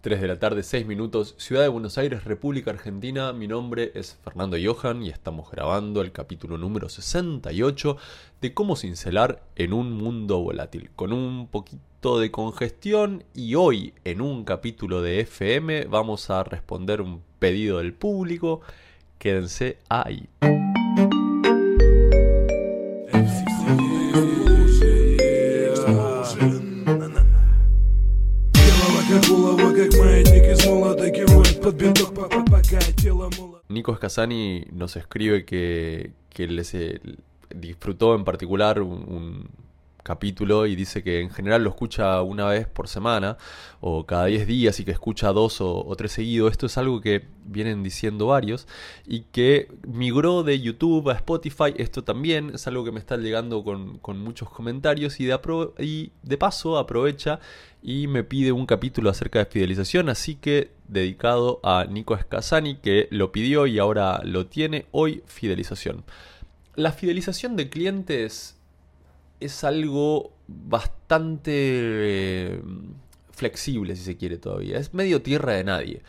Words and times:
3 0.00 0.20
de 0.20 0.28
la 0.28 0.38
tarde, 0.38 0.62
6 0.62 0.86
minutos, 0.86 1.34
Ciudad 1.38 1.62
de 1.62 1.68
Buenos 1.68 1.98
Aires, 1.98 2.22
República 2.22 2.70
Argentina. 2.70 3.32
Mi 3.32 3.48
nombre 3.48 3.90
es 3.96 4.16
Fernando 4.22 4.56
Johan 4.62 5.02
y 5.02 5.08
estamos 5.08 5.50
grabando 5.50 6.02
el 6.02 6.12
capítulo 6.12 6.56
número 6.56 6.88
68 6.88 7.96
de 8.40 8.54
cómo 8.54 8.76
cincelar 8.76 9.42
en 9.56 9.72
un 9.72 9.90
mundo 9.90 10.38
volátil, 10.38 10.90
con 10.94 11.12
un 11.12 11.48
poquito 11.48 12.20
de 12.20 12.30
congestión 12.30 13.24
y 13.34 13.56
hoy 13.56 13.92
en 14.04 14.20
un 14.20 14.44
capítulo 14.44 15.02
de 15.02 15.18
FM 15.18 15.86
vamos 15.86 16.30
a 16.30 16.44
responder 16.44 17.00
un 17.00 17.24
pedido 17.40 17.78
del 17.78 17.92
público. 17.92 18.60
Quédense 19.18 19.78
ahí. 19.88 20.28
Nico 33.88 33.96
Scasani 33.96 34.66
nos 34.70 34.96
escribe 34.96 35.46
que, 35.46 36.12
que 36.28 36.46
les, 36.46 36.74
eh, 36.74 37.00
disfrutó 37.54 38.14
en 38.14 38.24
particular 38.24 38.82
un, 38.82 39.48
capítulo 40.08 40.64
y 40.64 40.74
dice 40.74 41.02
que 41.02 41.20
en 41.20 41.28
general 41.28 41.62
lo 41.64 41.68
escucha 41.68 42.22
una 42.22 42.46
vez 42.46 42.66
por 42.66 42.88
semana 42.88 43.36
o 43.82 44.06
cada 44.06 44.24
10 44.24 44.46
días 44.46 44.80
y 44.80 44.86
que 44.86 44.90
escucha 44.90 45.34
dos 45.34 45.60
o, 45.60 45.94
tres 45.98 46.12
seguidos. 46.12 46.50
Esto 46.50 46.64
es 46.64 46.78
algo 46.78 47.02
que 47.02 47.26
vienen 47.44 47.82
diciendo 47.82 48.28
varios 48.28 48.66
y 49.06 49.24
que 49.32 49.68
migró 49.86 50.44
de 50.44 50.60
YouTube 50.60 51.10
a 51.10 51.12
Spotify. 51.12 51.74
Esto 51.76 52.04
también 52.04 52.52
es 52.54 52.66
algo 52.66 52.84
que 52.84 52.90
me 52.90 53.00
está 53.00 53.18
llegando 53.18 53.62
con, 53.62 54.18
muchos 54.18 54.48
comentarios 54.48 55.20
y 55.20 55.26
de, 55.26 55.38
y 55.78 56.12
de 56.22 56.38
paso 56.38 56.78
aprovecha 56.78 57.38
y 57.82 58.06
me 58.06 58.24
pide 58.24 58.50
un 58.52 58.64
capítulo 58.64 59.10
acerca 59.10 59.40
de 59.40 59.44
fidelización. 59.44 60.08
Así 60.08 60.36
que 60.36 60.70
dedicado 60.88 61.60
a 61.62 61.84
Nico 61.84 62.14
Escasani 62.14 62.76
que 62.76 63.08
lo 63.10 63.30
pidió 63.30 63.66
y 63.66 63.78
ahora 63.78 64.22
lo 64.24 64.46
tiene. 64.46 64.86
Hoy 64.90 65.22
fidelización. 65.26 66.04
La 66.76 66.92
fidelización 66.92 67.56
de 67.56 67.68
clientes 67.68 68.57
es 69.40 69.64
algo 69.64 70.32
bastante 70.46 71.52
eh, 71.54 72.62
flexible, 73.30 73.96
si 73.96 74.02
se 74.02 74.16
quiere 74.16 74.38
todavía. 74.38 74.78
Es 74.78 74.94
medio 74.94 75.22
tierra 75.22 75.54
de 75.54 75.64
nadie. 75.64 76.02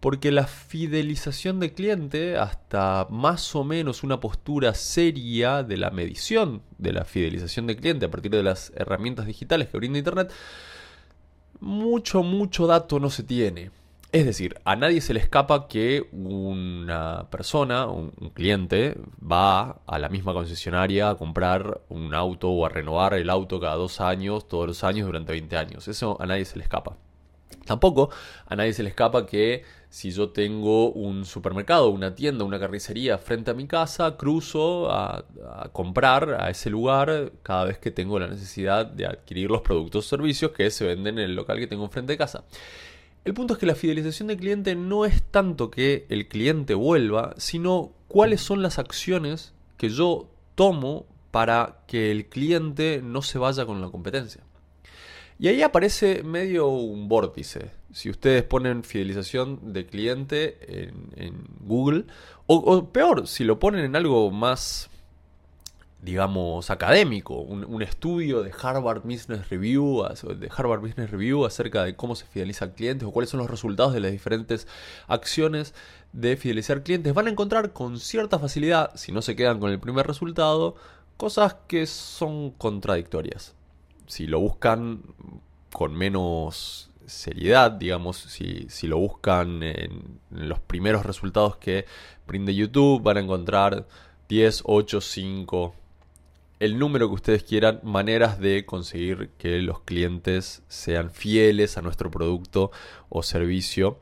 Porque 0.00 0.32
la 0.32 0.46
fidelización 0.46 1.60
de 1.60 1.74
cliente, 1.74 2.38
hasta 2.38 3.06
más 3.10 3.54
o 3.54 3.64
menos 3.64 4.02
una 4.02 4.18
postura 4.18 4.72
seria 4.72 5.62
de 5.62 5.76
la 5.76 5.90
medición 5.90 6.62
de 6.78 6.94
la 6.94 7.04
fidelización 7.04 7.66
de 7.66 7.76
cliente 7.76 8.06
a 8.06 8.10
partir 8.10 8.30
de 8.30 8.42
las 8.42 8.72
herramientas 8.76 9.26
digitales 9.26 9.68
que 9.68 9.76
brinda 9.76 9.98
Internet, 9.98 10.32
mucho, 11.60 12.22
mucho 12.22 12.66
dato 12.66 12.98
no 12.98 13.10
se 13.10 13.24
tiene. 13.24 13.70
Es 14.12 14.26
decir, 14.26 14.56
a 14.64 14.74
nadie 14.74 15.00
se 15.00 15.14
le 15.14 15.20
escapa 15.20 15.68
que 15.68 16.08
una 16.10 17.28
persona, 17.30 17.86
un, 17.86 18.10
cliente, 18.34 18.96
va 19.20 19.82
a 19.86 19.98
la 20.00 20.08
misma 20.08 20.32
concesionaria 20.32 21.10
a 21.10 21.14
comprar 21.14 21.82
un 21.88 22.12
auto 22.12 22.50
o 22.50 22.66
a 22.66 22.68
renovar 22.68 23.14
el 23.14 23.30
auto 23.30 23.60
cada 23.60 23.76
dos 23.76 24.00
años, 24.00 24.48
todos 24.48 24.66
los 24.66 24.82
años, 24.82 25.06
durante 25.06 25.30
20 25.30 25.56
años. 25.56 25.86
Eso 25.86 26.16
a 26.20 26.26
nadie 26.26 26.44
se 26.44 26.56
le 26.58 26.64
escapa. 26.64 26.96
Tampoco 27.66 28.10
a 28.46 28.56
nadie 28.56 28.72
se 28.72 28.82
le 28.82 28.88
escapa 28.88 29.26
que 29.26 29.62
si 29.88 30.10
yo 30.10 30.30
tengo 30.30 30.90
un 30.90 31.24
supermercado, 31.24 31.90
una 31.90 32.12
tienda, 32.16 32.44
una 32.44 32.58
carnicería 32.58 33.16
frente 33.16 33.52
a 33.52 33.54
mi 33.54 33.68
casa, 33.68 34.16
cruzo 34.16 34.90
a, 34.90 35.24
a, 35.54 35.68
comprar 35.68 36.36
a 36.40 36.50
ese 36.50 36.68
lugar 36.68 37.32
cada 37.44 37.66
vez 37.66 37.78
que 37.78 37.92
tengo 37.92 38.18
la 38.18 38.26
necesidad 38.26 38.86
de 38.86 39.06
adquirir 39.06 39.50
los 39.50 39.62
productos 39.62 40.06
o 40.06 40.08
servicios 40.08 40.50
que 40.50 40.68
se 40.70 40.84
venden 40.84 41.18
en 41.18 41.26
el 41.26 41.36
local 41.36 41.58
que 41.58 41.68
tengo 41.68 41.84
enfrente 41.84 42.14
de 42.14 42.18
casa. 42.18 42.44
El 43.24 43.34
punto 43.34 43.54
es 43.54 43.60
que 43.60 43.66
la 43.66 43.74
fidelización 43.74 44.28
del 44.28 44.38
cliente 44.38 44.74
no 44.74 45.04
es 45.04 45.22
tanto 45.22 45.70
que 45.70 46.06
el 46.08 46.26
cliente 46.28 46.74
vuelva, 46.74 47.34
sino 47.36 47.92
cuáles 48.08 48.40
son 48.40 48.62
las 48.62 48.78
acciones 48.78 49.52
que 49.76 49.90
yo 49.90 50.28
tomo 50.54 51.06
para 51.30 51.82
que 51.86 52.10
el 52.10 52.26
cliente 52.26 53.00
no 53.02 53.22
se 53.22 53.38
vaya 53.38 53.66
con 53.66 53.80
la 53.80 53.88
competencia. 53.88 54.42
Y 55.38 55.48
ahí 55.48 55.62
aparece 55.62 56.22
medio 56.22 56.68
un 56.68 57.08
vórtice. 57.08 57.70
Si 57.92 58.10
ustedes 58.10 58.42
ponen 58.42 58.84
fidelización 58.84 59.72
de 59.72 59.86
cliente 59.86 60.84
en, 61.16 61.46
Google, 61.60 62.04
o, 62.46 62.90
peor, 62.90 63.26
si 63.26 63.44
lo 63.44 63.58
ponen 63.58 63.84
en 63.84 63.96
algo 63.96 64.30
más 64.30 64.89
digamos, 66.02 66.70
académico, 66.70 67.34
un, 67.34 67.82
estudio 67.82 68.42
de 68.42 68.52
Harvard 68.58 69.02
Business 69.02 69.50
Review, 69.50 70.02
de 70.38 70.50
Harvard 70.54 70.80
Business 70.80 71.10
Review 71.10 71.44
acerca 71.44 71.84
de 71.84 71.94
cómo 71.94 72.16
se 72.16 72.24
fideliza 72.24 72.72
clientes 72.72 73.06
o 73.06 73.10
cuáles 73.10 73.30
son 73.30 73.40
los 73.40 73.50
resultados 73.50 73.92
de 73.92 74.00
las 74.00 74.10
diferentes 74.10 74.66
acciones 75.08 75.74
de 76.12 76.36
fidelizar 76.36 76.82
clientes, 76.82 77.12
van 77.12 77.26
a 77.26 77.30
encontrar 77.30 77.72
con 77.72 78.00
cierta 78.00 78.38
facilidad, 78.38 78.94
si 78.96 79.12
no 79.12 79.20
se 79.20 79.36
quedan 79.36 79.60
con 79.60 79.70
el 79.70 79.78
primer 79.78 80.06
resultado, 80.06 80.74
cosas 81.18 81.56
que 81.68 81.86
son 81.86 82.50
contradictorias. 82.52 83.54
Si 84.06 84.26
lo 84.26 84.40
buscan 84.40 85.02
con 85.72 85.94
menos 85.94 86.90
seriedad, 87.04 87.72
digamos, 87.72 88.16
si, 88.16 88.66
si 88.70 88.86
lo 88.86 88.98
buscan 88.98 89.62
en 89.62 90.18
los 90.30 90.60
primeros 90.60 91.04
resultados 91.04 91.56
que 91.56 91.84
brinde 92.26 92.54
YouTube, 92.54 93.02
van 93.02 93.18
a 93.18 93.20
encontrar 93.20 93.86
10, 94.28 94.62
8, 94.64 95.00
5, 95.00 95.74
el 96.60 96.78
número 96.78 97.08
que 97.08 97.14
ustedes 97.14 97.42
quieran, 97.42 97.80
maneras 97.82 98.38
de 98.38 98.66
conseguir 98.66 99.30
que 99.38 99.60
los 99.62 99.80
clientes 99.80 100.62
sean 100.68 101.10
fieles 101.10 101.78
a 101.78 101.82
nuestro 101.82 102.10
producto 102.10 102.70
o 103.08 103.22
servicio. 103.22 103.98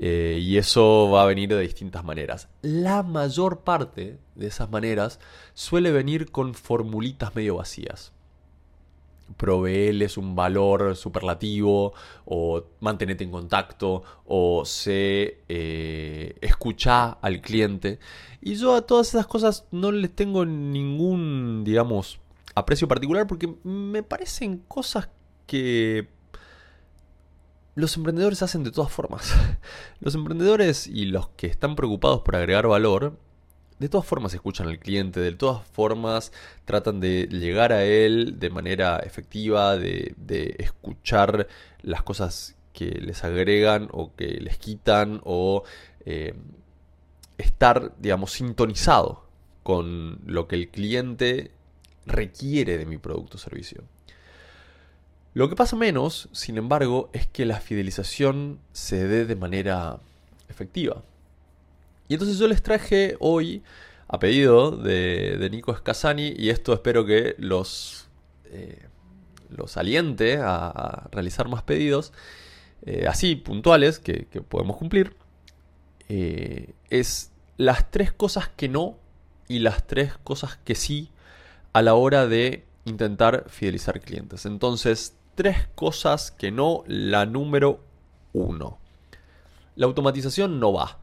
Eh, 0.00 0.38
y 0.40 0.58
eso 0.58 1.10
va 1.10 1.22
a 1.24 1.26
venir 1.26 1.48
de 1.48 1.60
distintas 1.60 2.04
maneras. 2.04 2.48
La 2.62 3.02
mayor 3.02 3.60
parte 3.60 4.18
de 4.36 4.46
esas 4.46 4.70
maneras 4.70 5.18
suele 5.54 5.90
venir 5.90 6.30
con 6.30 6.54
formulitas 6.54 7.34
medio 7.34 7.56
vacías. 7.56 8.12
Proveeles 9.36 10.16
un 10.16 10.34
valor 10.34 10.96
superlativo, 10.96 11.92
o 12.24 12.64
mantenete 12.80 13.24
en 13.24 13.30
contacto, 13.30 14.02
o 14.24 14.64
se 14.64 15.42
eh, 15.48 16.36
escucha 16.40 17.10
al 17.10 17.40
cliente. 17.40 17.98
Y 18.40 18.54
yo 18.54 18.74
a 18.74 18.82
todas 18.82 19.08
esas 19.08 19.26
cosas 19.26 19.66
no 19.70 19.92
les 19.92 20.14
tengo 20.14 20.44
ningún, 20.44 21.62
digamos, 21.64 22.20
aprecio 22.54 22.88
particular 22.88 23.26
porque 23.26 23.54
me 23.62 24.02
parecen 24.02 24.58
cosas 24.68 25.08
que 25.46 26.08
los 27.78 27.96
emprendedores 27.96 28.42
hacen 28.42 28.64
de 28.64 28.72
todas 28.72 28.90
formas. 28.90 29.32
Los 30.00 30.16
emprendedores 30.16 30.88
y 30.88 31.04
los 31.04 31.28
que 31.30 31.46
están 31.46 31.76
preocupados 31.76 32.22
por 32.22 32.34
agregar 32.34 32.66
valor, 32.66 33.16
de 33.78 33.88
todas 33.88 34.06
formas 34.06 34.34
escuchan 34.34 34.68
al 34.68 34.78
cliente, 34.78 35.20
de 35.20 35.32
todas 35.32 35.66
formas 35.66 36.32
tratan 36.64 37.00
de 37.00 37.28
llegar 37.30 37.72
a 37.72 37.84
él 37.84 38.38
de 38.38 38.50
manera 38.50 38.98
efectiva, 38.98 39.76
de, 39.76 40.14
escuchar 40.58 41.46
las 41.82 42.02
cosas 42.02 42.56
que 42.72 42.86
les 42.86 43.24
agregan 43.24 43.88
o 43.92 44.14
que 44.14 44.40
les 44.40 44.58
quitan 44.58 45.20
o 45.24 45.62
eh, 46.04 46.34
estar, 47.38 47.92
digamos, 47.98 48.32
sintonizado 48.32 49.24
con 49.62 50.20
lo 50.26 50.48
que 50.48 50.56
el 50.56 50.68
cliente 50.68 51.52
requiere 52.06 52.78
de 52.78 52.86
mi 52.86 52.98
producto 52.98 53.36
o 53.36 53.40
servicio. 53.40 53.84
Lo 55.34 55.48
que 55.48 55.56
pasa 55.56 55.76
menos, 55.76 56.28
sin 56.32 56.56
embargo, 56.56 57.10
es 57.12 57.26
que 57.26 57.44
la 57.44 57.60
fidelización 57.60 58.58
se 58.72 59.06
dé 59.06 59.24
de 59.24 59.36
manera 59.36 60.00
efectiva. 60.48 61.02
Y 62.08 62.14
entonces 62.14 62.38
yo 62.38 62.48
les 62.48 62.62
traje 62.62 63.16
hoy, 63.20 63.62
a 64.08 64.18
pedido 64.18 64.70
de, 64.70 65.48
Nico 65.50 65.74
Scasani, 65.74 66.34
y 66.36 66.50
esto 66.50 66.72
espero 66.72 67.04
que 67.04 67.34
los, 67.38 68.08
eh, 68.46 68.86
los 69.50 69.76
aliente 69.76 70.38
a, 70.42 71.08
realizar 71.12 71.48
más 71.48 71.62
pedidos, 71.62 72.12
eh, 72.82 73.06
así 73.08 73.36
puntuales, 73.36 73.98
que 73.98 74.24
podemos 74.48 74.76
cumplir. 74.76 75.14
Eh, 76.08 76.72
es 76.88 77.32
las 77.58 77.90
tres 77.90 78.12
cosas 78.12 78.48
que 78.48 78.68
no 78.68 78.96
y 79.46 79.58
las 79.58 79.86
tres 79.86 80.16
cosas 80.24 80.58
que 80.64 80.74
sí 80.74 81.10
a 81.74 81.82
la 81.82 81.94
hora 81.94 82.26
de 82.26 82.64
intentar 82.86 83.44
fidelizar 83.48 84.00
clientes. 84.00 84.46
Entonces, 84.46 85.16
tres 85.34 85.68
cosas 85.74 86.30
que 86.30 86.50
no, 86.50 86.82
la 86.86 87.26
número 87.26 87.84
uno. 88.32 88.78
La 89.76 89.86
automatización 89.86 90.58
no 90.60 90.72
va. 90.72 90.98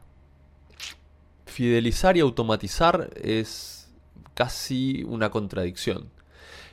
Fidelizar 1.56 2.18
y 2.18 2.20
automatizar 2.20 3.08
es 3.14 3.88
casi 4.34 5.04
una 5.04 5.30
contradicción. 5.30 6.10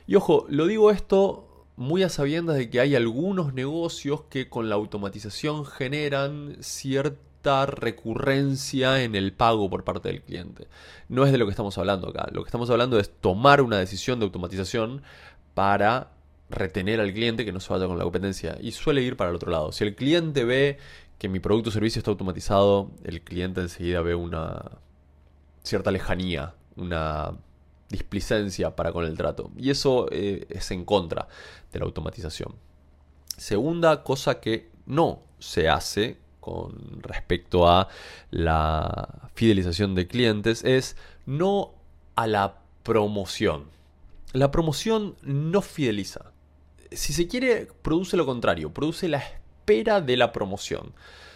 Y 0.06 0.16
ojo, 0.16 0.44
lo 0.50 0.66
digo 0.66 0.90
esto 0.90 1.64
muy 1.76 2.02
a 2.02 2.10
sabiendas 2.10 2.58
de 2.58 2.68
que 2.68 2.80
hay 2.80 2.94
algunos 2.94 3.54
negocios 3.54 4.24
que 4.28 4.50
con 4.50 4.68
la 4.68 4.74
automatización 4.74 5.64
generan 5.64 6.58
cierta 6.60 7.64
recurrencia 7.64 9.02
en 9.02 9.14
el 9.14 9.32
pago 9.32 9.70
por 9.70 9.84
parte 9.84 10.10
del 10.10 10.20
cliente. 10.20 10.68
No 11.08 11.24
es 11.24 11.32
de 11.32 11.38
lo 11.38 11.46
que 11.46 11.52
estamos 11.52 11.78
hablando 11.78 12.10
acá. 12.10 12.28
Lo 12.30 12.42
que 12.42 12.48
estamos 12.48 12.68
hablando 12.68 12.98
es 12.98 13.10
tomar 13.10 13.62
una 13.62 13.78
decisión 13.78 14.18
de 14.18 14.26
automatización 14.26 15.00
para 15.54 16.10
retener 16.50 17.00
al 17.00 17.14
cliente 17.14 17.46
que 17.46 17.52
no 17.52 17.60
se 17.60 17.72
vaya 17.72 17.86
con 17.86 17.96
la 17.96 18.04
competencia 18.04 18.58
y 18.60 18.72
suele 18.72 19.00
ir 19.00 19.16
para 19.16 19.30
el 19.30 19.36
otro 19.36 19.50
lado. 19.50 19.72
Si 19.72 19.82
el 19.82 19.94
cliente 19.94 20.44
ve 20.44 20.76
que 21.18 21.28
mi 21.28 21.40
producto 21.40 21.70
o 21.70 21.72
servicio 21.72 21.98
está 21.98 22.10
automatizado, 22.10 22.90
el 23.04 23.22
cliente 23.22 23.60
enseguida 23.60 24.02
ve 24.02 24.14
una 24.14 24.78
cierta 25.62 25.90
lejanía, 25.90 26.54
una 26.76 27.32
displicencia 27.88 28.74
para 28.76 28.92
con 28.92 29.04
el 29.04 29.16
trato. 29.16 29.50
Y 29.56 29.70
eso 29.70 30.08
eh, 30.10 30.46
es 30.50 30.70
en 30.70 30.84
contra 30.84 31.28
de 31.72 31.78
la 31.78 31.84
automatización. 31.84 32.54
Segunda 33.36 34.02
cosa 34.02 34.40
que 34.40 34.70
no 34.86 35.22
se 35.38 35.68
hace 35.68 36.18
con 36.40 37.02
respecto 37.02 37.68
a 37.68 37.88
la 38.30 39.30
fidelización 39.34 39.94
de 39.94 40.06
clientes 40.06 40.62
es 40.64 40.96
no 41.26 41.72
a 42.16 42.26
la 42.26 42.58
promoción. 42.82 43.64
La 44.32 44.50
promoción 44.50 45.16
no 45.22 45.62
fideliza. 45.62 46.32
Si 46.92 47.12
se 47.12 47.28
quiere, 47.28 47.68
produce 47.82 48.16
lo 48.16 48.26
contrario, 48.26 48.72
produce 48.72 49.08
la 49.08 49.22
espera 49.64 50.02
de 50.02 50.18
la 50.18 50.30
promoción. 50.30 50.92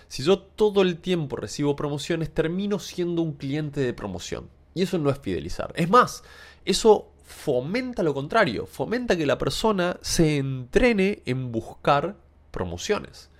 Si 0.09 0.23
yo 0.23 0.39
todo 0.39 0.83
el 0.83 0.99
tiempo 0.99 1.37
recibo 1.37 1.77
promociones, 1.77 2.33
termino 2.33 2.79
siendo 2.79 3.23
un 3.23 3.33
cliente 3.33 3.81
de 3.81 3.95
promoción. 3.95 4.49
Y 4.75 4.83
eso 4.83 4.99
no 4.99 5.11
es 5.11 5.19
fidelizar. 5.19 5.73
Es 5.77 5.89
más, 5.89 6.23
eso 6.67 7.09
fomenta 7.25 8.03
lo 8.03 8.13
contrario, 8.13 8.67
fomenta 8.67 9.17
que 9.17 9.27
la 9.27 9.39
persona 9.39 9.99
se 10.03 10.37
entrene 10.37 11.23
en 11.25 11.53
buscar 11.53 12.17
promociones. 12.51 13.31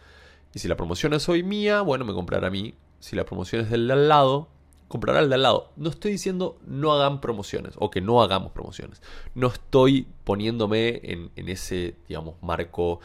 Y 0.55 0.59
si 0.59 0.69
la 0.69 0.77
promoción 0.77 1.13
es 1.13 1.29
hoy 1.29 1.43
mía, 1.43 1.83
bueno, 1.83 2.07
me 2.07 2.15
comprará 2.15 2.49
a 2.49 2.51
mí. 2.51 2.75
Si 2.99 3.15
la 3.15 3.25
promoción 3.25 3.63
es 3.63 3.71
del 3.71 3.87
de 3.87 3.93
al 3.93 4.09
lado, 4.09 4.49
comprará 4.89 5.21
el 5.21 5.29
de 5.29 5.35
al 5.35 5.43
lado. 5.43 5.73
No 5.77 5.91
estoy 5.91 6.13
diciendo 6.13 6.59
no 6.67 6.93
hagan 6.93 7.21
promociones 7.21 7.75
o 7.77 7.91
que 7.91 8.01
no 8.01 8.23
hagamos 8.23 8.53
promociones. 8.53 9.03
No 9.35 9.49
estoy 9.49 10.09
poniéndome 10.25 11.01
en, 11.05 11.31
ese, 11.37 11.95
digamos, 12.09 12.35
marco 12.43 13.01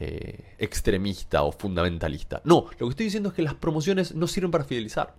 eh, 0.00 0.54
extremista 0.58 1.42
o 1.42 1.52
fundamentalista. 1.52 2.40
No, 2.44 2.66
lo 2.78 2.86
que 2.86 2.90
estoy 2.90 3.06
diciendo 3.06 3.28
es 3.28 3.34
que 3.34 3.42
las 3.42 3.54
promociones 3.54 4.14
no 4.14 4.26
sirven 4.26 4.50
para 4.50 4.64
fidelizar. 4.64 5.14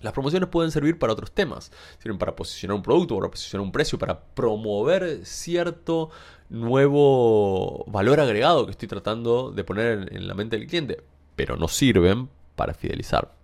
Las 0.00 0.12
promociones 0.12 0.48
pueden 0.48 0.70
servir 0.70 0.98
para 0.98 1.12
otros 1.12 1.32
temas. 1.32 1.72
Sirven 1.98 2.18
para 2.18 2.36
posicionar 2.36 2.76
un 2.76 2.82
producto, 2.82 3.16
para 3.16 3.30
posicionar 3.30 3.64
un 3.64 3.72
precio, 3.72 3.98
para 3.98 4.20
promover 4.20 5.24
cierto 5.26 6.10
nuevo 6.48 7.84
valor 7.88 8.20
agregado 8.20 8.64
que 8.64 8.72
estoy 8.72 8.88
tratando 8.88 9.50
de 9.50 9.64
poner 9.64 10.08
en, 10.12 10.28
la 10.28 10.34
mente 10.34 10.56
del 10.56 10.68
cliente. 10.68 11.02
Pero 11.34 11.56
no 11.56 11.68
sirven 11.68 12.28
para 12.54 12.74
fidelizar. 12.74 13.34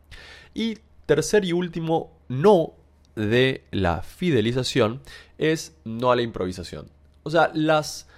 Y 0.55 0.79
tercer 1.07 1.45
y 1.45 1.53
último 1.53 2.13
no 2.29 2.75
de 3.17 3.65
la 3.71 4.03
fidelización 4.03 5.01
es 5.39 5.77
no 5.85 6.13
a 6.13 6.17
la 6.17 6.23
improvisación. 6.23 6.87
O 7.25 7.31
sea, 7.31 7.51
las... 7.55 8.09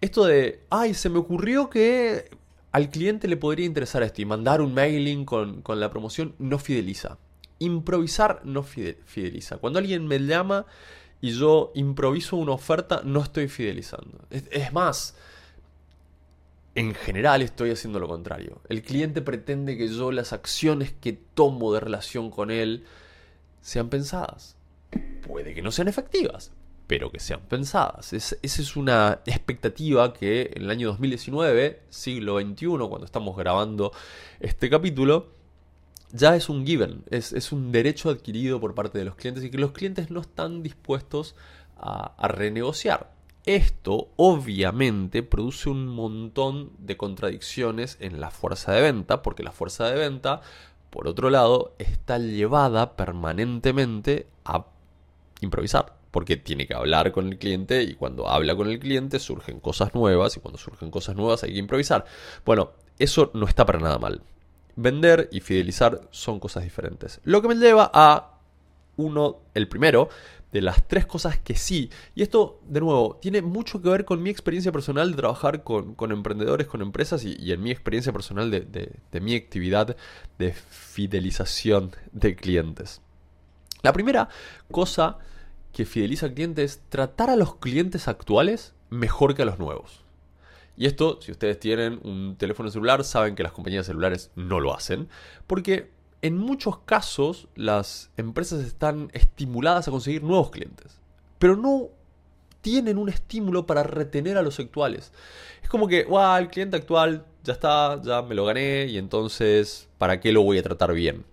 Esto 0.00 0.24
de, 0.24 0.60
ay, 0.70 0.94
se 0.94 1.08
me 1.08 1.18
ocurrió 1.18 1.68
que 1.70 2.30
al 2.72 2.90
cliente 2.90 3.28
le 3.28 3.36
podría 3.36 3.66
interesar 3.66 4.02
esto 4.02 4.22
y 4.22 4.24
mandar 4.24 4.60
un 4.60 4.74
mailing 4.74 5.24
con, 5.24 5.62
con 5.62 5.80
la 5.80 5.90
promoción 5.90 6.34
no 6.38 6.58
fideliza 6.58 7.18
improvisar 7.60 8.40
no 8.44 8.64
fideliza. 8.64 9.58
Cuando 9.58 9.78
alguien 9.78 10.06
me 10.06 10.18
llama 10.18 10.66
y 11.20 11.30
yo 11.30 11.70
improviso 11.74 12.36
una 12.36 12.52
oferta, 12.52 13.02
no 13.04 13.22
estoy 13.22 13.48
fidelizando. 13.48 14.26
Es, 14.30 14.72
más, 14.72 15.14
en 16.74 16.94
general 16.94 17.42
estoy 17.42 17.70
haciendo 17.70 18.00
lo 18.00 18.08
contrario. 18.08 18.60
El 18.68 18.82
cliente 18.82 19.22
pretende 19.22 19.76
que 19.76 19.88
yo 19.88 20.10
las 20.10 20.32
acciones 20.32 20.92
que 20.92 21.12
tomo 21.12 21.72
de 21.72 21.80
relación 21.80 22.30
con 22.30 22.50
él 22.50 22.84
sean 23.60 23.90
pensadas. 23.90 24.56
Puede 25.26 25.54
que 25.54 25.62
no 25.62 25.70
sean 25.70 25.88
efectivas, 25.88 26.52
pero 26.90 27.12
que 27.12 27.20
sean 27.20 27.42
pensadas. 27.42 28.12
esa 28.12 28.36
es 28.42 28.74
una 28.74 29.20
expectativa 29.24 30.12
que 30.12 30.50
en 30.56 30.64
el 30.64 30.70
año 30.72 30.88
2019, 30.88 31.82
siglo 31.88 32.40
XXI, 32.40 32.66
cuando 32.66 33.04
estamos 33.04 33.36
grabando 33.36 33.92
este 34.40 34.68
capítulo, 34.68 35.28
ya 36.10 36.34
es 36.34 36.48
un 36.48 36.66
given, 36.66 37.04
es, 37.08 37.52
un 37.52 37.70
derecho 37.70 38.10
adquirido 38.10 38.58
por 38.58 38.74
parte 38.74 38.98
de 38.98 39.04
los 39.04 39.14
clientes 39.14 39.44
y 39.44 39.50
que 39.50 39.58
los 39.58 39.70
clientes 39.70 40.10
no 40.10 40.20
están 40.20 40.64
dispuestos 40.64 41.36
a, 41.76 42.26
renegociar. 42.26 43.12
Esto 43.46 44.08
obviamente 44.16 45.22
produce 45.22 45.70
un 45.70 45.86
montón 45.86 46.72
de 46.80 46.96
contradicciones 46.96 47.98
en 48.00 48.18
la 48.18 48.32
fuerza 48.32 48.72
de 48.72 48.82
venta, 48.82 49.22
porque 49.22 49.44
la 49.44 49.52
fuerza 49.52 49.88
de 49.88 49.94
venta, 49.94 50.40
por 50.90 51.06
otro 51.06 51.30
lado, 51.30 51.72
está 51.78 52.18
llevada 52.18 52.96
permanentemente 52.96 54.26
a 54.44 54.66
improvisar, 55.40 55.99
porque 56.10 56.36
tiene 56.36 56.66
que 56.66 56.74
hablar 56.74 57.12
con 57.12 57.28
el 57.28 57.38
cliente 57.38 57.82
y 57.82 57.94
cuando 57.94 58.28
habla 58.28 58.56
con 58.56 58.68
el 58.68 58.78
cliente 58.78 59.18
surgen 59.18 59.60
cosas 59.60 59.94
nuevas 59.94 60.36
y 60.36 60.40
cuando 60.40 60.58
surgen 60.58 60.90
cosas 60.90 61.16
nuevas 61.16 61.42
hay 61.42 61.52
que 61.52 61.58
improvisar. 61.58 62.04
Bueno, 62.44 62.72
eso 62.98 63.30
no 63.34 63.46
está 63.46 63.64
para 63.64 63.78
nada 63.78 63.98
mal 63.98 64.22
vender 64.76 65.28
y 65.32 65.40
fidelizar 65.40 66.00
son 66.10 66.40
cosas 66.40 66.64
diferentes. 66.64 67.20
Lo 67.24 67.42
que 67.42 67.48
me 67.48 67.54
lleva 67.54 67.90
a 67.92 68.38
uno, 68.96 69.38
el 69.54 69.68
primero, 69.68 70.08
de 70.52 70.60
las 70.60 70.86
tres 70.88 71.06
cosas 71.06 71.38
que 71.38 71.54
sí. 71.54 71.90
Y 72.14 72.22
esto, 72.22 72.60
de 72.66 72.80
nuevo, 72.80 73.18
tiene 73.20 73.40
mucho 73.42 73.80
que 73.80 73.88
ver 73.88 74.04
con 74.04 74.22
mi 74.22 74.30
experiencia 74.30 74.72
personal 74.72 75.10
de 75.10 75.16
trabajar 75.16 75.62
con, 75.62 75.96
emprendedores, 76.10 76.66
con 76.66 76.82
empresas 76.82 77.24
y, 77.24 77.52
en 77.52 77.62
mi 77.62 77.70
experiencia 77.70 78.12
personal 78.12 78.50
de, 78.50 79.20
mi 79.20 79.34
actividad 79.34 79.96
de 80.38 80.52
fidelización 80.52 81.92
de 82.12 82.34
clientes. 82.34 83.00
La 83.82 83.92
primera 83.92 84.28
cosa 84.70 85.18
que 85.72 85.84
fideliza 85.84 86.26
al 86.26 86.34
cliente 86.34 86.62
es 86.64 86.80
tratar 86.88 87.30
a 87.30 87.36
los 87.36 87.56
clientes 87.56 88.08
actuales 88.08 88.74
mejor 88.90 89.34
que 89.34 89.42
a 89.42 89.46
los 89.46 89.58
nuevos. 89.58 90.04
Y 90.76 90.86
esto, 90.86 91.20
si 91.20 91.30
ustedes 91.32 91.60
tienen 91.60 92.00
un 92.04 92.36
teléfono 92.36 92.70
celular, 92.70 93.04
saben 93.04 93.34
que 93.34 93.42
las 93.42 93.52
compañías 93.52 93.86
celulares 93.86 94.30
no 94.34 94.60
lo 94.60 94.74
hacen, 94.74 95.08
porque 95.46 95.90
en 96.22 96.38
muchos 96.38 96.78
casos 96.78 97.48
las 97.54 98.10
empresas 98.16 98.60
están 98.64 99.10
estimuladas 99.12 99.88
a 99.88 99.90
conseguir 99.90 100.22
nuevos 100.22 100.50
clientes, 100.50 100.98
pero 101.38 101.56
no 101.56 101.88
tienen 102.60 102.98
un 102.98 103.08
estímulo 103.08 103.66
para 103.66 103.82
retener 103.82 104.36
a 104.36 104.42
los 104.42 104.58
actuales. 104.58 105.12
Es 105.62 105.68
como 105.68 105.86
que, 105.86 106.04
wow, 106.04 106.36
el 106.36 106.48
cliente 106.48 106.76
actual 106.76 107.24
ya 107.42 107.52
está, 107.54 108.00
ya 108.02 108.22
me 108.22 108.34
lo 108.34 108.44
gané 108.44 108.86
y 108.86 108.98
entonces, 108.98 109.88
¿para 109.98 110.20
qué 110.20 110.32
lo 110.32 110.42
voy 110.42 110.58
a 110.58 110.62
tratar 110.62 110.92
bien? 110.92 111.24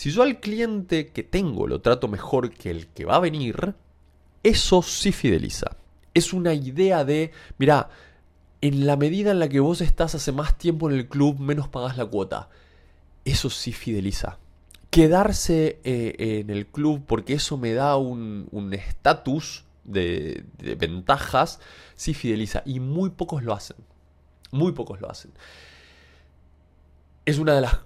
Si 0.00 0.10
yo 0.12 0.22
al 0.22 0.40
cliente 0.40 1.08
que 1.08 1.22
tengo 1.22 1.66
lo 1.66 1.82
trato 1.82 2.08
mejor 2.08 2.52
que 2.52 2.70
el 2.70 2.86
que 2.86 3.04
va 3.04 3.16
a 3.16 3.20
venir, 3.20 3.74
eso 4.42 4.80
sí 4.80 5.12
fideliza. 5.12 5.76
Es 6.14 6.32
una 6.32 6.54
idea 6.54 7.04
de, 7.04 7.32
mira, 7.58 7.90
en 8.62 8.86
la 8.86 8.96
medida 8.96 9.30
en 9.30 9.40
la 9.40 9.50
que 9.50 9.60
vos 9.60 9.82
estás 9.82 10.14
hace 10.14 10.32
más 10.32 10.56
tiempo 10.56 10.88
en 10.88 10.96
el 10.96 11.06
club, 11.06 11.38
menos 11.38 11.68
pagás 11.68 11.98
la 11.98 12.06
cuota. 12.06 12.48
Eso 13.26 13.50
sí 13.50 13.72
fideliza. 13.72 14.38
Quedarse 14.88 15.80
eh, 15.84 16.14
en 16.40 16.48
el 16.48 16.66
club 16.66 17.04
porque 17.06 17.34
eso 17.34 17.58
me 17.58 17.74
da 17.74 17.98
un 17.98 18.70
estatus 18.72 19.66
de, 19.84 20.46
ventajas, 20.78 21.60
sí 21.94 22.14
fideliza. 22.14 22.62
Y 22.64 22.80
muy 22.80 23.10
pocos 23.10 23.42
lo 23.42 23.52
hacen. 23.52 23.76
Muy 24.50 24.72
pocos 24.72 24.98
lo 25.02 25.10
hacen. 25.10 25.32
Es 27.30 27.38
una 27.38 27.54
de 27.54 27.60
las, 27.60 27.78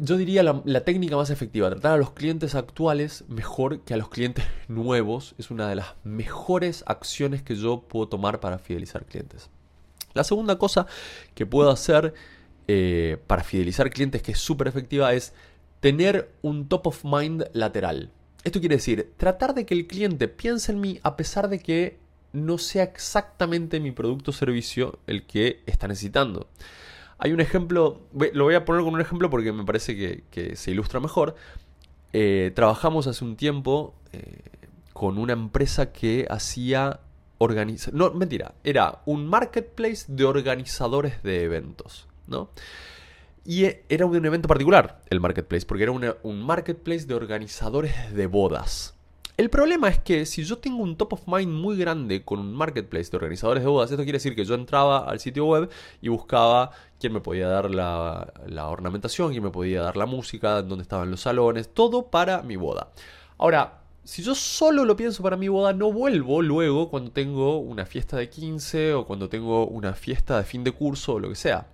yo 0.00 0.16
diría 0.16 0.42
la, 0.42 0.80
técnica 0.82 1.14
más 1.14 1.28
efectiva. 1.28 1.68
Tratar 1.68 1.92
a 1.92 1.96
los 1.98 2.12
clientes 2.12 2.54
actuales 2.54 3.22
mejor 3.28 3.80
que 3.80 3.92
a 3.92 3.98
los 3.98 4.08
clientes 4.08 4.46
nuevos 4.68 5.34
es 5.36 5.50
una 5.50 5.68
de 5.68 5.76
las 5.76 5.88
mejores 6.04 6.84
acciones 6.86 7.42
que 7.42 7.54
yo 7.54 7.82
puedo 7.82 8.08
tomar 8.08 8.40
para 8.40 8.58
fidelizar 8.58 9.04
clientes. 9.04 9.50
La 10.14 10.24
segunda 10.24 10.56
cosa 10.56 10.86
que 11.34 11.44
puedo 11.44 11.70
hacer 11.70 12.14
eh, 12.66 13.18
para 13.26 13.44
fidelizar 13.44 13.90
clientes 13.90 14.22
que 14.22 14.32
es 14.32 14.38
súper 14.38 14.68
efectiva 14.68 15.12
es 15.12 15.34
tener 15.80 16.32
un 16.40 16.66
top 16.66 16.86
of 16.86 17.04
mind 17.04 17.44
lateral. 17.52 18.10
Esto 18.42 18.58
quiere 18.58 18.76
decir, 18.76 19.12
tratar 19.18 19.52
de 19.52 19.66
que 19.66 19.74
el 19.74 19.86
cliente 19.86 20.28
piense 20.28 20.72
en 20.72 20.80
mí 20.80 20.98
a 21.02 21.14
pesar 21.14 21.50
de 21.50 21.58
que 21.58 21.98
no 22.32 22.56
sea 22.56 22.84
exactamente 22.84 23.80
mi 23.80 23.90
producto 23.90 24.30
o 24.30 24.34
servicio 24.34 24.98
el 25.06 25.26
que 25.26 25.62
está 25.66 25.88
necesitando. 25.88 26.48
Hay 27.18 27.32
un 27.32 27.40
ejemplo, 27.40 28.00
lo 28.32 28.44
voy 28.44 28.54
a 28.54 28.64
poner 28.64 28.84
con 28.84 28.94
un 28.94 29.00
ejemplo 29.00 29.28
porque 29.28 29.52
me 29.52 29.64
parece 29.64 30.22
que, 30.30 30.56
se 30.56 30.70
ilustra 30.70 31.00
mejor. 31.00 31.34
Eh, 32.12 32.52
trabajamos 32.54 33.06
hace 33.06 33.24
un 33.24 33.36
tiempo 33.36 33.94
eh, 34.12 34.40
con 34.92 35.18
una 35.18 35.34
empresa 35.34 35.92
que 35.92 36.26
hacía 36.30 37.00
organiza 37.38 37.90
no, 37.92 38.10
mentira, 38.12 38.54
era 38.64 39.02
un 39.06 39.26
marketplace 39.26 40.06
de 40.08 40.24
organizadores 40.24 41.22
de 41.22 41.44
eventos, 41.44 42.08
¿no? 42.26 42.50
Y 43.44 43.64
e, 43.64 43.84
era 43.88 44.06
un 44.06 44.24
evento 44.24 44.48
particular, 44.48 45.00
el 45.08 45.20
marketplace, 45.20 45.64
porque 45.64 45.84
era 45.84 45.92
un 45.92 46.42
marketplace 46.42 47.06
de 47.06 47.14
organizadores 47.14 48.12
de 48.12 48.26
bodas. 48.26 48.98
El 49.38 49.50
problema 49.50 49.88
es 49.88 50.00
que 50.00 50.26
si 50.26 50.42
yo 50.42 50.58
tengo 50.58 50.82
un 50.82 50.96
top 50.96 51.12
of 51.12 51.28
mind 51.28 51.52
muy 51.52 51.76
grande 51.76 52.24
con 52.24 52.40
un 52.40 52.52
marketplace 52.52 53.08
de 53.08 53.18
organizadores 53.18 53.62
de 53.62 53.68
bodas, 53.68 53.88
esto 53.88 54.02
quiere 54.02 54.16
decir 54.16 54.34
que 54.34 54.44
yo 54.44 54.56
entraba 54.56 55.08
al 55.08 55.20
sitio 55.20 55.46
web 55.46 55.70
y 56.02 56.08
buscaba 56.08 56.72
quién 56.98 57.12
me 57.12 57.20
podía 57.20 57.48
dar 57.48 57.70
la, 57.70 58.68
ornamentación, 58.68 59.30
quién 59.30 59.42
me 59.42 59.50
podía 59.50 59.82
dar 59.82 59.96
la 59.96 60.06
música, 60.06 60.62
dónde 60.62 60.82
estaban 60.82 61.10
los 61.10 61.20
salones, 61.20 61.72
todo 61.72 62.10
para 62.10 62.42
mi 62.42 62.56
boda. 62.56 62.92
Ahora, 63.38 63.82
si 64.04 64.22
yo 64.22 64.34
solo 64.34 64.84
lo 64.84 64.96
pienso 64.96 65.22
para 65.22 65.36
mi 65.36 65.48
boda, 65.48 65.72
no 65.72 65.92
vuelvo 65.92 66.42
luego 66.42 66.90
cuando 66.90 67.10
tengo 67.10 67.58
una 67.58 67.84
fiesta 67.86 68.16
de 68.16 68.28
15 68.28 68.94
o 68.94 69.06
cuando 69.06 69.28
tengo 69.28 69.66
una 69.66 69.92
fiesta 69.94 70.38
de 70.38 70.44
fin 70.44 70.64
de 70.64 70.72
curso 70.72 71.14
o 71.14 71.20
lo 71.20 71.28
que 71.28 71.34
sea. 71.34 71.68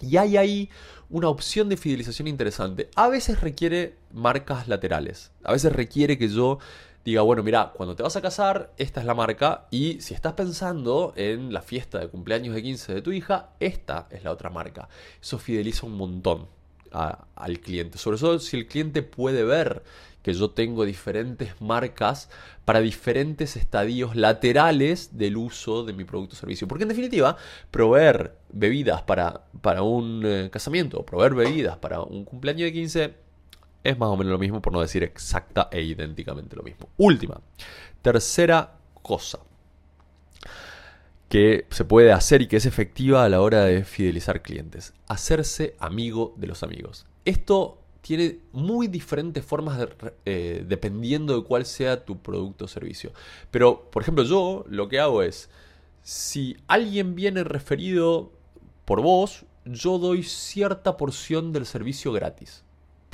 Y 0.00 0.16
hay 0.16 0.36
ahí 0.36 0.70
una 1.10 1.28
opción 1.28 1.68
de 1.68 1.76
fidelización 1.76 2.28
interesante. 2.28 2.90
A 2.94 3.08
veces 3.08 3.40
requiere 3.40 3.96
marcas 4.12 4.68
laterales. 4.68 5.32
A 5.42 5.52
veces 5.52 5.72
requiere 5.72 6.18
que 6.18 6.28
yo 6.28 6.58
diga, 7.04 7.22
bueno, 7.22 7.42
mira, 7.42 7.72
cuando 7.74 7.94
te 7.94 8.02
vas 8.02 8.16
a 8.16 8.22
casar, 8.22 8.72
esta 8.78 9.00
es 9.00 9.06
la 9.06 9.14
marca. 9.14 9.66
Y 9.70 10.00
si 10.00 10.14
estás 10.14 10.32
pensando 10.32 11.12
en 11.16 11.52
la 11.52 11.62
fiesta 11.62 11.98
de 11.98 12.08
cumpleaños 12.08 12.54
de 12.54 12.62
15 12.62 12.94
de 12.94 13.02
tu 13.02 13.12
hija, 13.12 13.50
esta 13.60 14.08
es 14.10 14.24
la 14.24 14.32
otra 14.32 14.50
marca. 14.50 14.88
Eso 15.20 15.38
fideliza 15.38 15.86
un 15.86 15.96
montón 15.96 16.48
al 16.90 17.58
cliente. 17.60 17.98
Sobre 17.98 18.18
todo 18.18 18.38
si 18.38 18.56
el 18.56 18.66
cliente 18.68 19.02
puede 19.02 19.44
ver 19.44 19.82
que 20.22 20.32
yo 20.32 20.50
tengo 20.50 20.86
diferentes 20.86 21.60
marcas 21.60 22.30
para 22.64 22.80
diferentes 22.80 23.56
estadios 23.56 24.16
laterales 24.16 25.18
del 25.18 25.36
uso 25.36 25.84
de 25.84 25.92
mi 25.92 26.04
producto 26.04 26.34
o 26.34 26.38
servicio. 26.38 26.66
Porque 26.66 26.84
en 26.84 26.88
definitiva, 26.88 27.36
proveer 27.70 28.34
bebidas 28.48 29.02
para, 29.02 29.42
para 29.60 29.82
un 29.82 30.22
eh, 30.24 30.48
casamiento 30.50 31.04
proveer 31.04 31.34
bebidas 31.34 31.76
para 31.76 32.00
un 32.00 32.24
cumpleaños 32.24 32.66
de 32.66 32.72
15 32.72 33.14
es 33.84 33.98
más 33.98 34.08
o 34.08 34.16
menos 34.16 34.32
lo 34.32 34.38
mismo, 34.38 34.60
por 34.60 34.72
no 34.72 34.80
decir 34.80 35.02
exacta 35.02 35.68
e 35.70 35.82
idénticamente 35.82 36.56
lo 36.56 36.62
mismo. 36.62 36.88
Última, 36.96 37.40
tercera 38.02 38.78
cosa 39.02 39.38
que 41.28 41.66
se 41.70 41.84
puede 41.84 42.12
hacer 42.12 42.42
y 42.42 42.46
que 42.46 42.56
es 42.56 42.66
efectiva 42.66 43.24
a 43.24 43.28
la 43.28 43.40
hora 43.40 43.64
de 43.64 43.84
fidelizar 43.84 44.42
clientes. 44.42 44.94
Hacerse 45.08 45.74
amigo 45.78 46.34
de 46.36 46.46
los 46.46 46.62
amigos. 46.62 47.06
Esto 47.24 47.78
tiene 48.02 48.38
muy 48.52 48.86
diferentes 48.86 49.44
formas 49.44 49.88
eh, 50.26 50.64
dependiendo 50.68 51.34
de 51.36 51.44
cuál 51.44 51.64
sea 51.64 52.04
tu 52.04 52.18
producto 52.18 52.66
o 52.66 52.68
servicio. 52.68 53.12
Pero, 53.50 53.90
por 53.90 54.02
ejemplo, 54.02 54.24
yo 54.24 54.64
lo 54.68 54.88
que 54.88 55.00
hago 55.00 55.22
es, 55.22 55.48
si 56.02 56.56
alguien 56.66 57.14
viene 57.14 57.44
referido 57.44 58.30
por 58.84 59.00
vos, 59.00 59.46
yo 59.64 59.98
doy 59.98 60.22
cierta 60.22 60.96
porción 60.96 61.52
del 61.52 61.66
servicio 61.66 62.12
gratis. 62.12 62.62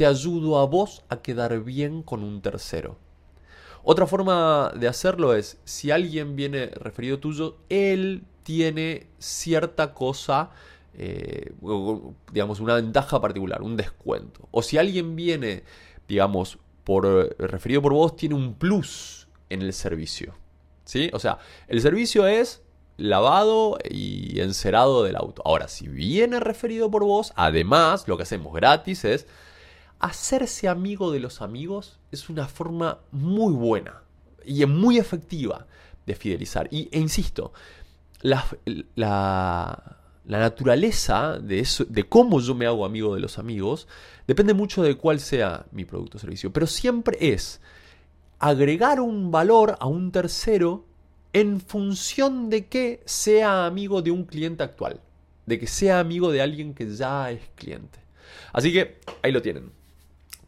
Te 0.01 0.07
ayudo 0.07 0.59
a 0.59 0.65
vos 0.65 1.05
a 1.11 1.21
quedar 1.21 1.63
bien 1.63 2.03
con 2.03 2.25
un 2.25 2.41
tercero. 2.41 2.97
Otra 3.83 4.07
forma 4.07 4.73
de 4.75 4.89
hacerlo 4.89 5.35
es, 5.35 5.61
si 5.65 5.91
alguien 5.91 6.37
viene 6.37 6.69
referido 6.69 7.19
tuyo, 7.19 7.59
él 7.69 8.25
tiene 8.43 9.09
cierta 9.19 9.93
cosa 9.93 10.53
eh, 10.95 11.53
digamos, 12.33 12.61
una 12.61 12.77
ventaja 12.77 13.21
particular, 13.21 13.61
un 13.61 13.77
descuento. 13.77 14.49
O 14.53 14.63
si 14.63 14.79
alguien 14.79 15.17
viene, 15.17 15.65
digamos, 16.09 16.57
por 16.83 17.05
eh, 17.05 17.47
referido 17.47 17.83
por 17.83 17.93
vos, 17.93 18.17
tiene 18.17 18.37
un 18.37 18.55
plus 18.55 19.29
en 19.51 19.61
el 19.61 19.75
servicio. 19.75 20.33
¿Sí? 20.87 21.11
O 21.13 21.19
sea, 21.19 21.41
el 21.69 21.83
servicio 21.83 22.27
es 22.27 22.63
lavado 22.97 23.77
y 23.85 24.41
encerado 24.41 25.05
del 25.05 25.17
auto. 25.17 25.43
Ahora, 25.45 25.69
si 25.69 25.89
viene 25.89 26.41
referido 26.41 26.91
por 26.91 27.05
vos, 27.05 27.35
además, 27.37 28.09
lo 28.09 28.17
que 28.17 28.23
hacemos 28.23 28.55
gratis 28.55 29.05
es 29.05 29.27
hacerse 30.01 30.69
amigo 30.69 31.13
de 31.13 31.21
los 31.21 31.43
amigos 31.43 32.01
es 32.11 32.29
una 32.29 32.49
forma 32.49 32.99
muy 33.13 33.53
buena 33.53 34.03
y 34.45 34.65
muy 34.67 34.99
efectiva 34.99 35.67
de 36.07 36.15
fidelizar. 36.15 36.69
Y, 36.71 36.89
e 36.91 36.99
insisto, 36.99 37.53
la, 38.23 38.45
la 40.31 40.39
naturaleza 40.39 41.39
de, 41.41 41.59
eso, 41.59 41.85
de 41.85 42.09
cómo 42.09 42.41
yo 42.41 42.55
me 42.55 42.67
hago 42.67 42.85
amigo 42.85 43.15
de 43.15 43.21
los 43.21 43.39
amigos 43.39 43.89
depende 44.27 44.55
mucho 44.55 44.83
de 44.83 44.97
cuál 44.97 45.19
sea 45.19 45.67
mi 45.73 45.85
producto 45.85 46.19
o 46.19 46.21
servicio. 46.21 46.53
Pero 46.53 46.67
siempre 46.67 47.17
es 47.21 47.61
agregar 48.39 49.01
un 49.01 49.31
valor 49.31 49.77
a 49.81 49.87
un 49.87 50.13
tercero 50.13 50.87
en 51.33 51.61
función 51.61 52.49
de 52.49 52.67
que 52.67 53.03
sea 53.07 53.67
amigo 53.67 54.03
de 54.03 54.13
un 54.13 54.25
cliente 54.25 54.63
actual, 54.63 55.01
de 55.47 55.59
que 55.59 55.67
sea 55.67 56.01
amigo 56.01 56.31
de 56.31 56.43
alguien 56.43 56.75
que 56.75 56.95
ya 56.95 57.31
es 57.31 57.41
cliente. 57.57 57.99
Así 58.53 58.73
que 58.73 59.01
ahí 59.23 59.33
lo 59.33 59.43
tienen. 59.43 59.73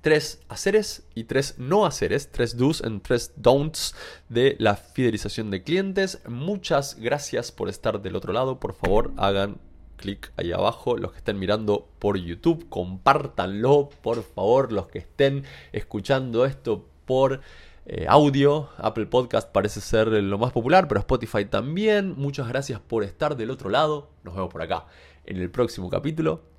Tres 0.03 0.43
haceres 0.49 1.05
y 1.15 1.25
tres 1.25 1.55
no 1.59 1.87
haceres, 1.87 2.33
tres 2.33 2.57
do's 2.57 2.83
y 2.85 2.99
tres 2.99 3.35
don'ts 3.37 3.95
de 4.29 4.57
la 4.59 4.75
fidelización 4.75 5.53
de 5.53 5.63
clientes. 5.63 6.21
Muchas 6.27 6.97
gracias 6.97 7.53
por 7.53 7.69
estar 7.69 8.03
del 8.03 8.17
otro 8.17 8.33
lado. 8.33 8.59
Por 8.59 8.75
favor, 8.75 9.13
hagan 9.17 9.61
clic 9.97 10.33
ahí 10.37 10.51
abajo. 10.51 10.97
Los 10.97 11.13
que 11.13 11.19
estén 11.19 11.39
mirando 11.39 11.89
por 12.01 12.17
YouTube, 12.17 12.69
compártanlo, 12.69 13.91
por 14.03 14.25
favor. 14.25 14.73
Los 14.73 14.89
que 14.89 14.99
estén 14.99 15.45
escuchando 15.71 16.47
esto 16.47 16.85
por 17.05 17.41
eh, 17.87 18.07
audio, 18.09 18.71
Apple 18.79 19.07
Podcast 19.07 19.53
parece 19.53 19.81
ser 19.81 20.09
lo 20.09 20.37
más 20.37 20.51
popular, 20.51 20.89
pero 20.89 20.99
Spotify 20.99 21.45
también. 21.45 22.15
Muchas 22.17 22.49
gracias 22.49 22.81
por 22.81 23.05
estar 23.05 23.37
del 23.37 23.53
otro 23.53 23.71
lado. 23.71 24.11
Nos 24.25 24.35
vemos 24.35 24.51
por 24.51 24.63
acá 24.63 24.87
en 25.25 25.37
el 25.37 25.49
próximo 25.49 25.89
capítulo. 25.89 26.52